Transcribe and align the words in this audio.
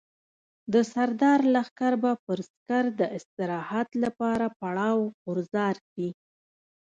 د 0.73 0.75
سردار 0.93 1.39
لښکر 1.53 1.93
به 2.01 2.11
پر 2.25 2.39
سکر 2.51 2.83
د 2.99 3.01
استراحت 3.17 3.89
لپاره 4.03 4.45
پړاو 4.59 4.99
غورځار 5.23 5.75
کړي. 5.87 6.09